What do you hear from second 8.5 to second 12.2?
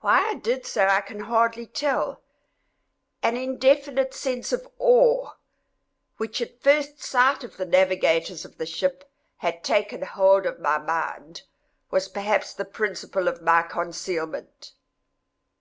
the ship had taken hold of my mind, was